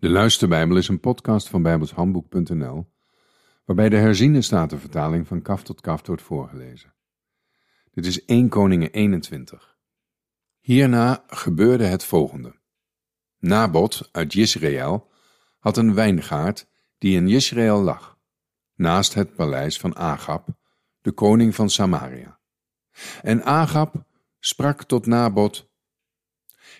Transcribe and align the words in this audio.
De 0.00 0.08
Luisterbijbel 0.08 0.76
is 0.76 0.88
een 0.88 1.00
podcast 1.00 1.48
van 1.48 1.62
bijbelshandboek.nl, 1.62 2.92
waarbij 3.64 3.88
de 3.88 3.96
herziene 3.96 4.42
statenvertaling 4.42 5.26
van 5.26 5.42
kaf 5.42 5.62
tot 5.62 5.80
kaf 5.80 6.06
wordt 6.06 6.22
voorgelezen. 6.22 6.94
Dit 7.90 8.06
is 8.06 8.24
1 8.24 8.48
Koningen 8.48 8.90
21. 8.90 9.78
Hierna 10.58 11.24
gebeurde 11.26 11.84
het 11.84 12.04
volgende. 12.04 12.60
Nabot 13.38 14.08
uit 14.12 14.34
Israël 14.34 15.10
had 15.58 15.76
een 15.76 15.94
wijngaard 15.94 16.66
die 16.98 17.16
in 17.16 17.28
Israël 17.28 17.80
lag, 17.80 18.18
naast 18.74 19.14
het 19.14 19.34
paleis 19.34 19.78
van 19.78 19.96
Agab, 19.96 20.48
de 21.00 21.12
koning 21.12 21.54
van 21.54 21.70
Samaria. 21.70 22.40
En 23.22 23.44
Agab 23.44 23.94
sprak 24.38 24.84
tot 24.84 25.06
Nabot, 25.06 25.70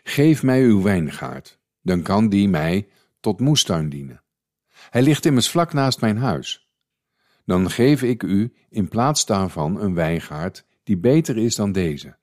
Geef 0.03 0.43
mij 0.43 0.63
uw 0.63 0.83
wijngaard, 0.83 1.61
dan 1.83 2.03
kan 2.03 2.29
die 2.29 2.49
mij 2.49 2.89
tot 3.21 3.41
moestuin 3.41 3.89
dienen. 3.89 4.23
Hij 4.91 5.03
ligt 5.03 5.27
immers 5.27 5.51
vlak 5.51 5.73
naast 5.73 6.01
mijn 6.01 6.19
huis. 6.19 6.71
Dan 7.45 7.71
geef 7.71 8.03
ik 8.03 8.23
u 8.23 8.55
in 8.69 8.89
plaats 8.89 9.27
daarvan 9.27 9.81
een 9.81 9.95
wijngaard 9.95 10.67
die 10.83 10.99
beter 10.99 11.37
is 11.37 11.55
dan 11.55 11.73
deze. 11.73 12.17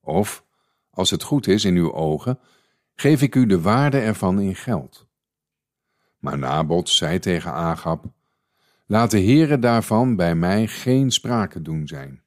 Of, 0.00 0.44
als 0.90 1.10
het 1.10 1.22
goed 1.22 1.46
is 1.46 1.64
in 1.64 1.76
uw 1.76 1.92
ogen, 1.92 2.38
geef 2.94 3.22
ik 3.22 3.34
u 3.34 3.46
de 3.46 3.60
waarde 3.60 3.98
ervan 3.98 4.40
in 4.40 4.56
geld. 4.56 5.06
Maar 6.18 6.38
Nabot 6.38 6.88
zei 6.88 7.18
tegen 7.18 7.52
Agab, 7.52 8.04
laat 8.86 9.10
de 9.10 9.20
Heere 9.20 9.58
daarvan 9.58 10.16
bij 10.16 10.34
mij 10.34 10.66
geen 10.66 11.10
sprake 11.10 11.62
doen 11.62 11.86
zijn, 11.86 12.22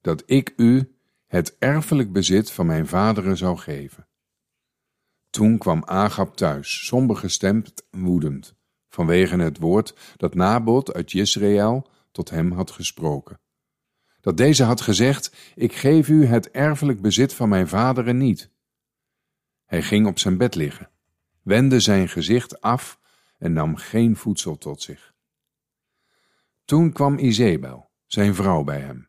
dat 0.00 0.22
ik 0.26 0.52
u 0.56 0.94
het 1.26 1.56
erfelijk 1.58 2.12
bezit 2.12 2.50
van 2.50 2.66
mijn 2.66 2.86
vaderen 2.86 3.36
zou 3.36 3.56
geven. 3.56 4.06
Toen 5.34 5.58
kwam 5.58 5.82
Agab 5.84 6.36
thuis, 6.36 6.86
somber 6.86 7.16
gestemd 7.16 7.86
en 7.90 8.02
woedend, 8.02 8.54
vanwege 8.88 9.36
het 9.36 9.58
woord 9.58 9.94
dat 10.16 10.34
Nabot 10.34 10.92
uit 10.92 11.12
Jezreel 11.12 11.90
tot 12.12 12.30
hem 12.30 12.52
had 12.52 12.70
gesproken. 12.70 13.40
Dat 14.20 14.36
deze 14.36 14.64
had 14.64 14.80
gezegd, 14.80 15.36
ik 15.54 15.72
geef 15.72 16.08
u 16.08 16.26
het 16.26 16.50
erfelijk 16.50 17.00
bezit 17.00 17.34
van 17.34 17.48
mijn 17.48 17.68
vaderen 17.68 18.16
niet. 18.16 18.50
Hij 19.64 19.82
ging 19.82 20.06
op 20.06 20.18
zijn 20.18 20.36
bed 20.36 20.54
liggen, 20.54 20.90
wendde 21.42 21.80
zijn 21.80 22.08
gezicht 22.08 22.60
af 22.60 23.00
en 23.38 23.52
nam 23.52 23.76
geen 23.76 24.16
voedsel 24.16 24.58
tot 24.58 24.82
zich. 24.82 25.14
Toen 26.64 26.92
kwam 26.92 27.18
Izebel, 27.18 27.90
zijn 28.06 28.34
vrouw, 28.34 28.62
bij 28.64 28.80
hem. 28.80 29.08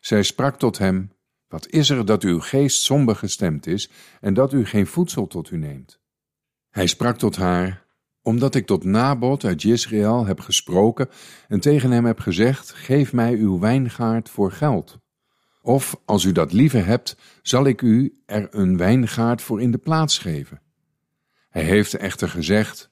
Zij 0.00 0.22
sprak 0.22 0.58
tot 0.58 0.78
hem, 0.78 1.12
wat 1.48 1.68
is 1.68 1.90
er 1.90 2.06
dat 2.06 2.22
uw 2.22 2.40
geest 2.40 2.82
somber 2.82 3.16
gestemd 3.16 3.66
is 3.66 3.90
en 4.20 4.34
dat 4.34 4.52
u 4.52 4.64
geen 4.64 4.86
voedsel 4.86 5.26
tot 5.26 5.50
u 5.50 5.56
neemt? 5.56 6.00
Hij 6.70 6.86
sprak 6.86 7.18
tot 7.18 7.36
haar, 7.36 7.86
omdat 8.22 8.54
ik 8.54 8.66
tot 8.66 8.84
Nabot 8.84 9.44
uit 9.44 9.62
Jezreel 9.62 10.26
heb 10.26 10.40
gesproken 10.40 11.08
en 11.48 11.60
tegen 11.60 11.90
hem 11.90 12.04
heb 12.04 12.20
gezegd, 12.20 12.72
geef 12.72 13.12
mij 13.12 13.34
uw 13.34 13.58
wijngaard 13.58 14.28
voor 14.28 14.52
geld. 14.52 14.98
Of, 15.62 16.00
als 16.04 16.24
u 16.24 16.32
dat 16.32 16.52
liever 16.52 16.86
hebt, 16.86 17.16
zal 17.42 17.66
ik 17.66 17.82
u 17.82 18.22
er 18.26 18.48
een 18.50 18.76
wijngaard 18.76 19.42
voor 19.42 19.62
in 19.62 19.70
de 19.70 19.78
plaats 19.78 20.18
geven. 20.18 20.60
Hij 21.48 21.62
heeft 21.62 21.94
echter 21.94 22.28
gezegd, 22.28 22.90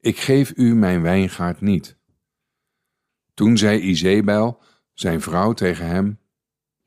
ik 0.00 0.18
geef 0.18 0.52
u 0.56 0.74
mijn 0.74 1.02
wijngaard 1.02 1.60
niet. 1.60 1.96
Toen 3.34 3.58
zei 3.58 3.80
Izebel, 3.80 4.62
zijn 4.92 5.20
vrouw, 5.20 5.52
tegen 5.52 5.86
hem, 5.86 6.18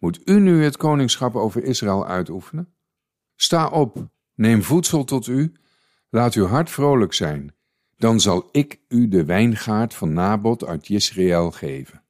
moet 0.04 0.22
u 0.26 0.40
nu 0.40 0.64
het 0.64 0.78
koningschap 0.78 1.36
over 1.36 1.64
Israël 1.64 2.08
uitoefenen? 2.08 2.74
Sta 3.36 3.68
op, 3.68 4.08
neem 4.36 4.64
voedsel 4.64 5.04
tot 5.04 5.28
u, 5.28 5.54
laat 6.10 6.34
uw 6.34 6.46
hart 6.46 6.70
vrolijk 6.70 7.14
zijn, 7.14 7.56
dan 7.98 8.20
zal 8.20 8.50
ik 8.52 8.80
u 8.88 9.08
de 9.08 9.26
wijngaard 9.26 9.94
van 9.94 10.14
Nabot 10.14 10.66
uit 10.66 10.90
Israël 10.90 11.52
geven. 11.52 12.04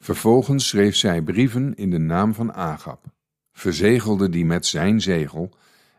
Vervolgens 0.00 0.68
schreef 0.68 0.96
zij 0.96 1.22
brieven 1.22 1.74
in 1.74 1.90
de 1.90 1.98
naam 1.98 2.34
van 2.34 2.52
Agab, 2.52 3.04
verzegelde 3.52 4.28
die 4.28 4.44
met 4.44 4.66
zijn 4.66 5.00
zegel 5.00 5.50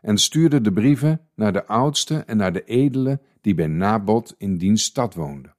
en 0.02 0.18
stuurde 0.18 0.60
de 0.60 0.72
brieven 0.72 1.28
naar 1.34 1.52
de 1.52 1.66
oudste 1.66 2.18
en 2.18 2.36
naar 2.36 2.52
de 2.52 2.64
edele 2.64 3.20
die 3.40 3.54
bij 3.54 3.66
Nabot 3.66 4.34
in 4.38 4.58
diens 4.58 4.84
stad 4.84 5.14
woonden. 5.14 5.56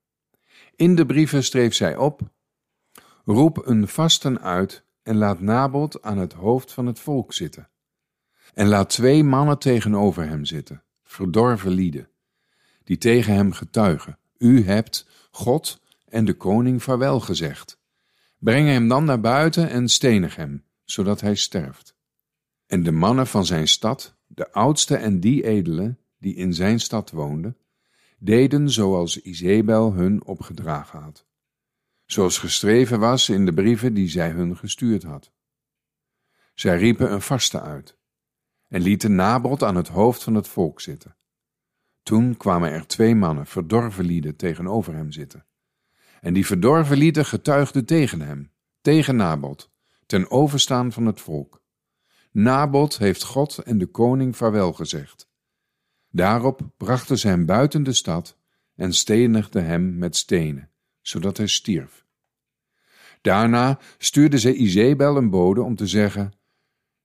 In 0.75 0.95
de 0.95 1.05
brieven 1.05 1.43
schreef 1.43 1.73
zij 1.73 1.95
op: 1.95 2.21
Roep 3.25 3.67
een 3.67 3.87
vasten 3.87 4.41
uit 4.41 4.85
en 5.07 5.17
laat 5.17 5.39
Nabot 5.39 6.01
aan 6.01 6.17
het 6.17 6.33
hoofd 6.33 6.71
van 6.71 6.85
het 6.85 6.99
volk 6.99 7.33
zitten. 7.33 7.69
En 8.53 8.67
laat 8.67 8.89
twee 8.89 9.23
mannen 9.23 9.59
tegenover 9.59 10.27
hem 10.27 10.45
zitten, 10.45 10.83
verdorven 11.03 11.71
lieden, 11.71 12.09
die 12.83 12.97
tegen 12.97 13.33
hem 13.33 13.51
getuigen: 13.51 14.17
U 14.37 14.65
hebt 14.65 15.07
God 15.31 15.81
en 16.07 16.25
de 16.25 16.33
koning 16.33 16.83
vaarwel 16.83 17.19
gezegd. 17.19 17.79
Breng 18.37 18.67
hem 18.67 18.87
dan 18.87 19.05
naar 19.05 19.19
buiten 19.19 19.69
en 19.69 19.87
stenig 19.87 20.35
hem, 20.35 20.63
zodat 20.83 21.21
hij 21.21 21.35
sterft. 21.35 21.95
En 22.65 22.83
de 22.83 22.91
mannen 22.91 23.27
van 23.27 23.45
zijn 23.45 23.67
stad, 23.67 24.15
de 24.27 24.51
oudste 24.51 24.95
en 24.95 25.19
die 25.19 25.43
edele, 25.43 25.97
die 26.19 26.35
in 26.35 26.53
zijn 26.53 26.79
stad 26.79 27.11
woonden, 27.11 27.57
deden 28.19 28.69
zoals 28.69 29.21
Izebel 29.21 29.93
hun 29.93 30.23
opgedragen 30.23 30.99
had 30.99 31.27
zoals 32.07 32.37
geschreven 32.37 32.99
was 32.99 33.29
in 33.29 33.45
de 33.45 33.53
brieven 33.53 33.93
die 33.93 34.09
zij 34.09 34.29
hun 34.29 34.57
gestuurd 34.57 35.03
had. 35.03 35.31
Zij 36.53 36.77
riepen 36.77 37.11
een 37.11 37.21
vaste 37.21 37.61
uit 37.61 37.97
en 38.67 38.81
lieten 38.81 39.15
Nabot 39.15 39.63
aan 39.63 39.75
het 39.75 39.87
hoofd 39.87 40.23
van 40.23 40.35
het 40.35 40.47
volk 40.47 40.81
zitten. 40.81 41.17
Toen 42.03 42.37
kwamen 42.37 42.71
er 42.71 42.87
twee 42.87 43.15
mannen, 43.15 43.45
verdorven 43.45 44.05
lieden, 44.05 44.35
tegenover 44.35 44.93
hem 44.93 45.11
zitten. 45.11 45.45
En 46.21 46.33
die 46.33 46.45
verdorven 46.45 46.97
lieden 46.97 47.25
getuigden 47.25 47.85
tegen 47.85 48.21
hem, 48.21 48.51
tegen 48.81 49.15
Nabot, 49.15 49.71
ten 50.05 50.31
overstaan 50.31 50.91
van 50.91 51.05
het 51.05 51.21
volk. 51.21 51.61
Nabot 52.31 52.97
heeft 52.97 53.23
God 53.23 53.57
en 53.57 53.77
de 53.77 53.85
koning 53.85 54.37
vaarwel 54.37 54.73
gezegd. 54.73 55.29
Daarop 56.09 56.61
brachten 56.77 57.17
ze 57.17 57.27
hem 57.27 57.45
buiten 57.45 57.83
de 57.83 57.93
stad 57.93 58.37
en 58.75 58.93
stenigden 58.93 59.65
hem 59.65 59.97
met 59.97 60.15
stenen 60.15 60.71
zodat 61.07 61.37
hij 61.37 61.47
stierf. 61.47 62.05
Daarna 63.21 63.79
stuurde 63.97 64.39
ze 64.39 64.55
Izebel 64.55 65.17
een 65.17 65.29
bode 65.29 65.61
om 65.61 65.75
te 65.75 65.87
zeggen: 65.87 66.33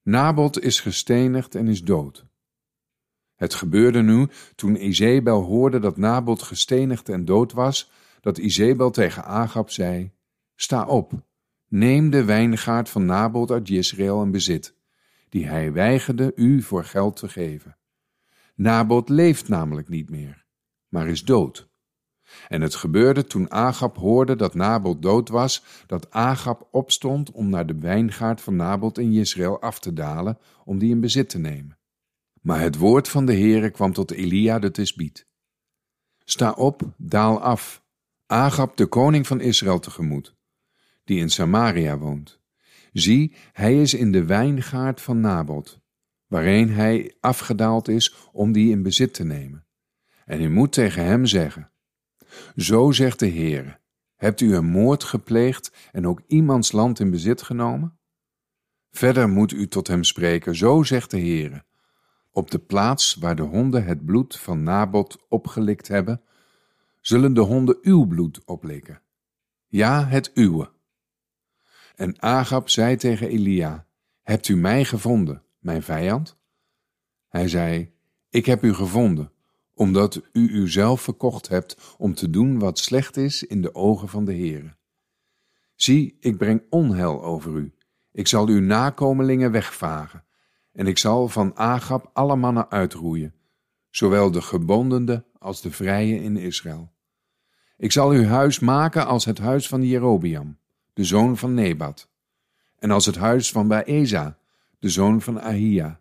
Nabot 0.02 0.62
is 0.62 0.80
gestenigd 0.80 1.54
en 1.54 1.68
is 1.68 1.82
dood. 1.82 2.26
Het 3.34 3.54
gebeurde 3.54 4.02
nu, 4.02 4.28
toen 4.54 4.84
Izebel 4.84 5.42
hoorde 5.42 5.78
dat 5.78 5.96
Nabot 5.96 6.42
gestenigd 6.42 7.08
en 7.08 7.24
dood 7.24 7.52
was, 7.52 7.90
dat 8.20 8.38
Izebel 8.38 8.90
tegen 8.90 9.24
Agab 9.24 9.70
zei: 9.70 10.12
Sta 10.54 10.86
op, 10.86 11.12
neem 11.69 12.10
de 12.10 12.24
wijngaard 12.24 12.88
van 12.88 13.06
Nabot 13.06 13.50
uit 13.50 13.69
Jezreel 13.69 14.22
in 14.22 14.30
bezit, 14.30 14.74
die 15.28 15.46
hij 15.46 15.72
weigerde 15.72 16.32
u 16.34 16.62
voor 16.62 16.84
geld 16.84 17.16
te 17.16 17.28
geven. 17.28 17.76
Nabot 18.54 19.08
leeft 19.08 19.48
namelijk 19.48 19.88
niet 19.88 20.10
meer, 20.10 20.44
maar 20.88 21.08
is 21.08 21.24
dood. 21.24 21.70
En 22.48 22.60
het 22.60 22.74
gebeurde 22.74 23.24
toen 23.24 23.50
Agab 23.50 23.96
hoorde 23.96 24.36
dat 24.36 24.54
Nabot 24.54 25.02
dood 25.02 25.28
was, 25.28 25.64
dat 25.86 26.10
Agab 26.10 26.68
opstond 26.70 27.30
om 27.30 27.48
naar 27.48 27.66
de 27.66 27.78
wijngaard 27.78 28.40
van 28.40 28.56
Nabot 28.56 28.98
in 28.98 29.12
Israël 29.12 29.60
af 29.60 29.78
te 29.78 29.92
dalen, 29.92 30.38
om 30.64 30.78
die 30.78 30.90
in 30.90 31.00
bezit 31.00 31.28
te 31.28 31.38
nemen. 31.38 31.78
Maar 32.40 32.60
het 32.60 32.76
woord 32.76 33.08
van 33.08 33.26
de 33.26 33.32
Heere 33.32 33.70
kwam 33.70 33.92
tot 33.92 34.10
Elia 34.10 34.58
de 34.58 34.70
Tisbiet. 34.70 35.26
Sta 36.24 36.50
op, 36.50 36.82
daal 36.96 37.40
af, 37.40 37.82
Agab 38.26 38.76
de 38.76 38.86
koning 38.86 39.26
van 39.26 39.40
Israël 39.40 39.78
tegemoet, 39.78 40.36
die 41.04 41.18
in 41.18 41.30
Samaria 41.30 41.98
woont. 41.98 42.40
Zie, 42.92 43.34
hij 43.52 43.80
is 43.80 43.94
in 43.94 44.12
de 44.12 44.24
wijngaard 44.24 45.00
van 45.00 45.20
Nabot, 45.20 45.80
waarheen 46.26 46.70
hij 46.70 47.16
afgedaald 47.20 47.88
is 47.88 48.14
om 48.32 48.52
die 48.52 48.70
in 48.70 48.82
bezit 48.82 49.14
te 49.14 49.24
nemen. 49.24 49.66
En 50.24 50.40
u 50.40 50.50
moet 50.50 50.72
tegen 50.72 51.04
hem 51.04 51.26
zeggen, 51.26 51.71
zo 52.56 52.90
zegt 52.90 53.19
de 53.19 53.26
Heer: 53.26 53.81
Hebt 54.17 54.40
u 54.40 54.55
een 54.55 54.67
moord 54.67 55.05
gepleegd 55.05 55.73
en 55.93 56.06
ook 56.06 56.20
iemands 56.26 56.73
land 56.73 57.00
in 57.00 57.11
bezit 57.11 57.43
genomen? 57.43 57.99
Verder 58.90 59.29
moet 59.29 59.52
u 59.52 59.69
tot 59.69 59.87
hem 59.87 60.05
spreken, 60.05 60.56
zo 60.56 60.82
zegt 60.82 61.11
de 61.11 61.19
Heer: 61.19 61.64
Op 62.31 62.50
de 62.50 62.58
plaats 62.58 63.14
waar 63.14 63.37
de 63.37 63.43
honden 63.43 63.84
het 63.84 64.05
bloed 64.05 64.38
van 64.38 64.62
Nabot 64.62 65.26
opgelikt 65.29 65.88
hebben, 65.88 66.23
zullen 67.00 67.34
de 67.34 67.40
honden 67.40 67.79
uw 67.82 68.06
bloed 68.06 68.44
oplikken. 68.44 69.02
Ja, 69.67 70.06
het 70.06 70.31
uwe. 70.35 70.70
En 71.94 72.23
Agab 72.23 72.69
zei 72.69 72.96
tegen 72.96 73.28
Elia: 73.28 73.87
Hebt 74.23 74.49
u 74.49 74.56
mij 74.56 74.85
gevonden, 74.85 75.43
mijn 75.58 75.82
vijand? 75.82 76.38
Hij 77.28 77.49
zei: 77.49 77.94
Ik 78.31 78.46
heb 78.46 78.62
u 78.62 78.75
gevonden, 78.75 79.32
omdat 79.74 80.20
u 80.32 80.48
uzelf 80.48 81.00
verkocht 81.00 81.48
hebt 81.48 81.94
om 81.98 82.14
te 82.14 82.30
doen 82.30 82.58
wat 82.58 82.78
slecht 82.78 83.16
is 83.16 83.42
in 83.42 83.62
de 83.62 83.74
ogen 83.74 84.08
van 84.08 84.24
de 84.24 84.32
Heere. 84.32 84.76
Zie, 85.74 86.16
ik 86.20 86.36
breng 86.36 86.62
onheil 86.70 87.22
over 87.22 87.52
u. 87.52 87.74
Ik 88.12 88.26
zal 88.28 88.46
uw 88.46 88.60
nakomelingen 88.60 89.50
wegvagen, 89.50 90.24
en 90.72 90.86
ik 90.86 90.98
zal 90.98 91.28
van 91.28 91.56
Agab 91.56 92.10
alle 92.12 92.36
mannen 92.36 92.70
uitroeien, 92.70 93.34
zowel 93.90 94.30
de 94.30 94.42
gebondende 94.42 95.24
als 95.38 95.60
de 95.60 95.70
vrije 95.70 96.22
in 96.22 96.36
Israël. 96.36 96.92
Ik 97.76 97.92
zal 97.92 98.10
uw 98.10 98.25
huis 98.25 98.58
maken 98.58 99.06
als 99.06 99.25
het 99.25 99.38
huis 99.38 99.68
van 99.68 99.82
Jerobiam, 99.82 100.58
de 100.92 101.04
zoon 101.04 101.36
van 101.36 101.54
Nebat, 101.54 102.10
en 102.78 102.90
als 102.90 103.06
het 103.06 103.16
huis 103.16 103.52
van 103.52 103.68
Baeza, 103.68 104.38
de 104.78 104.88
zoon 104.88 105.22
van 105.22 105.40
Ahia, 105.40 106.00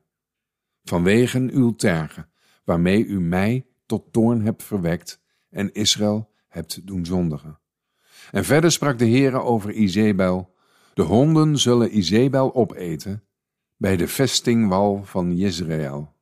vanwege 0.83 1.39
uw 1.39 1.75
tergen, 1.75 2.31
waarmee 2.63 3.06
u 3.06 3.22
mij 3.22 3.66
tot 3.86 4.13
toorn 4.13 4.42
hebt 4.42 4.63
verwekt 4.63 5.22
en 5.50 5.74
Israël 5.74 6.31
hebt 6.48 6.88
doen 6.88 7.06
zondigen. 7.06 7.60
En 8.31 8.46
verder 8.46 8.72
sprak 8.72 9.00
de 9.00 9.10
Heere 9.10 9.42
over 9.42 9.72
Izebel, 9.72 10.54
de 10.94 11.02
honden 11.02 11.58
zullen 11.58 11.98
Izebel 11.98 12.56
opeten 12.56 13.24
bij 13.78 13.98
de 13.98 14.08
vestingwal 14.08 15.04
van 15.04 15.36
Jezreel. 15.38 16.13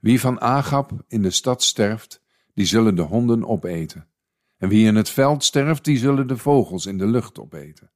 Wie 0.00 0.20
van 0.20 0.40
Agab 0.40 0.92
in 1.08 1.22
de 1.22 1.30
stad 1.30 1.62
sterft, 1.62 2.22
die 2.54 2.66
zullen 2.66 2.94
de 2.94 3.02
honden 3.02 3.46
opeten. 3.46 4.08
En 4.56 4.68
wie 4.68 4.86
in 4.86 4.96
het 4.96 5.10
veld 5.10 5.44
sterft, 5.44 5.84
die 5.84 5.98
zullen 5.98 6.26
de 6.26 6.36
vogels 6.36 6.86
in 6.86 6.98
de 6.98 7.06
lucht 7.06 7.38
opeten. 7.38 7.90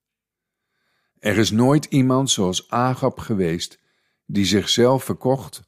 Er 1.18 1.38
is 1.38 1.50
nooit 1.50 1.84
iemand 1.84 2.30
zoals 2.30 2.70
Agab 2.70 3.18
geweest, 3.18 3.78
die 4.26 4.44
zichzelf 4.44 5.04
verkocht 5.04 5.62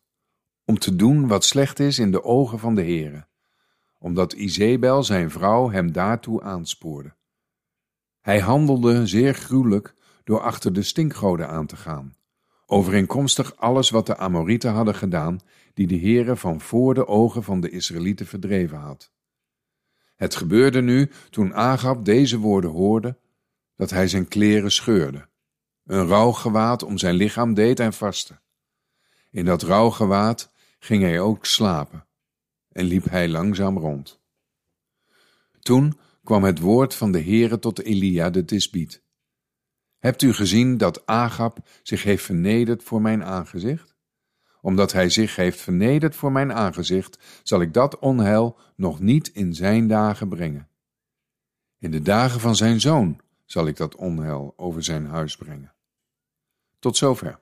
om 0.67 0.79
te 0.79 0.97
doen 0.97 1.29
wat 1.29 1.45
slecht 1.45 1.79
is 1.79 1.99
in 1.99 2.11
de 2.11 2.25
ogen 2.25 2.59
van 2.59 2.75
de 2.75 2.83
Heere, 2.83 3.27
omdat 3.99 4.33
Izebel 4.33 5.03
zijn 5.03 5.31
vrouw 5.31 5.71
hem 5.71 5.93
daartoe 5.93 6.43
aanspoorde. 6.43 7.15
Hij 8.21 8.41
handelde 8.41 9.07
zeer 9.07 9.35
gruwelijk 9.35 9.95
door 10.25 10.41
achter 10.41 10.73
de 10.73 10.83
stinkgoden 10.83 11.49
aan 11.49 11.67
te 11.67 11.77
gaan, 11.77 12.17
overeenkomstig 12.67 13.57
alles 13.57 13.91
wat 13.91 14.07
de 14.07 14.17
Amorieten 14.17 14.73
hadden 14.73 14.95
gedaan, 14.95 15.41
die 15.75 15.87
de 15.87 15.99
Heere 15.99 16.37
van 16.37 16.61
voor 16.61 16.95
de 16.95 17.07
ogen 17.07 17.43
van 17.43 17.61
de 17.61 17.71
Israëlieten 17.71 18.27
verdreven 18.27 18.79
had. 18.79 19.13
Het 20.17 20.35
gebeurde 20.35 20.83
nu, 20.83 21.11
toen 21.31 21.55
Agab 21.55 22.05
deze 22.05 22.39
woorden 22.39 22.71
hoorde, 22.71 23.19
dat 23.77 23.91
hij 23.91 24.09
zijn 24.09 24.29
kleren 24.29 24.73
scheurde, 24.73 25.29
een 25.85 26.07
rouwgewaad 26.07 26.83
om 26.83 26.99
zijn 26.99 27.15
lichaam 27.15 27.55
deed 27.55 27.81
en 27.81 27.93
vastte. 27.93 28.41
In 29.31 29.45
dat 29.45 29.63
rouwgewaad 29.63 30.55
ging 30.79 31.03
hij 31.03 31.21
ook 31.21 31.45
slapen 31.45 32.07
en 32.73 32.85
liep 32.85 33.05
hij 33.05 33.29
langzaam 33.29 33.79
rond. 33.79 34.21
Toen 35.61 35.99
kwam 36.25 36.45
het 36.45 36.59
woord 36.59 36.95
van 36.95 37.13
de 37.13 37.23
Heere 37.23 37.59
tot 37.59 37.83
Elia 37.83 38.31
de 38.31 38.45
Tisbiet. 38.45 39.03
Hebt 39.99 40.23
u 40.23 40.33
gezien 40.33 40.77
dat 40.77 41.07
Agab 41.07 41.59
zich 41.83 42.03
heeft 42.03 42.25
vernederd 42.25 42.83
voor 42.83 43.01
mijn 43.01 43.25
aangezicht? 43.25 43.95
Omdat 44.61 44.93
hij 44.93 45.11
zich 45.11 45.37
heeft 45.37 45.61
vernederd 45.61 46.17
voor 46.17 46.33
mijn 46.33 46.53
aangezicht, 46.53 47.19
zal 47.43 47.61
ik 47.61 47.75
dat 47.75 47.99
onheil 47.99 48.59
nog 48.77 49.01
niet 49.01 49.29
in 49.29 49.55
zijn 49.55 49.89
dagen 49.89 50.29
brengen. 50.29 50.69
In 51.79 51.91
de 51.91 52.03
dagen 52.03 52.41
van 52.41 52.57
zijn 52.57 52.81
zoon 52.81 53.21
zal 53.45 53.67
ik 53.67 53.77
dat 53.77 53.95
onheil 53.95 54.55
over 54.57 54.83
zijn 54.83 55.07
huis 55.07 55.37
brengen. 55.37 55.75
Tot 56.79 56.97
zover. 56.97 57.39